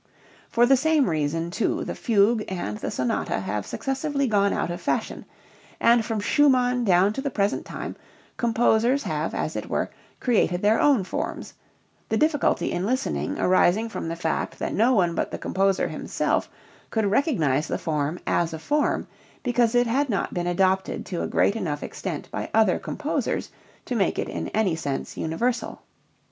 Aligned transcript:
For 0.49 0.65
this 0.65 0.79
same 0.81 1.07
reason 1.07 1.51
too 1.51 1.83
the 1.83 1.93
fugue 1.93 2.43
and 2.47 2.75
the 2.79 2.89
sonata 2.89 3.41
have 3.41 3.67
successively 3.67 4.25
gone 4.27 4.51
out 4.51 4.71
of 4.71 4.81
fashion 4.81 5.25
and 5.79 6.03
from 6.03 6.19
Schumann 6.19 6.83
down 6.83 7.13
to 7.13 7.21
the 7.21 7.29
present 7.29 7.67
time 7.67 7.95
composers 8.35 9.03
have 9.03 9.35
as 9.35 9.55
it 9.55 9.69
were 9.69 9.91
created 10.19 10.63
their 10.63 10.79
own 10.81 11.03
forms, 11.03 11.53
the 12.09 12.17
difficulty 12.17 12.71
in 12.71 12.83
listening 12.83 13.37
arising 13.39 13.89
from 13.89 14.07
the 14.07 14.15
fact 14.15 14.57
that 14.57 14.73
no 14.73 14.91
one 14.95 15.13
but 15.13 15.29
the 15.29 15.37
composer 15.37 15.87
himself 15.87 16.49
could 16.89 17.05
recognize 17.05 17.67
the 17.67 17.77
form 17.77 18.19
as 18.25 18.53
a 18.53 18.57
form 18.57 19.05
because 19.43 19.75
it 19.75 19.85
had 19.85 20.09
not 20.09 20.33
been 20.33 20.47
adopted 20.47 21.05
to 21.05 21.21
a 21.21 21.27
great 21.27 21.55
enough 21.55 21.83
extent 21.83 22.27
by 22.31 22.49
other 22.55 22.79
composers 22.79 23.51
to 23.85 23.93
make 23.93 24.17
it 24.17 24.29
in 24.29 24.47
any 24.47 24.75
sense 24.75 25.15
universal. 25.15 25.83